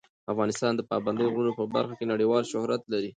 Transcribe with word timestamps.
افغانستان 0.31 0.71
د 0.75 0.81
پابندي 0.89 1.25
غرونو 1.33 1.51
په 1.59 1.65
برخه 1.75 1.93
کې 1.99 2.05
نړیوال 2.13 2.43
شهرت 2.51 2.81
لري. 2.93 3.09